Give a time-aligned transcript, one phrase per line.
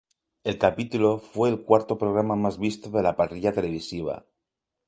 [0.43, 4.25] El capítulo fue el cuarto programa más visto de la parrilla televisiva.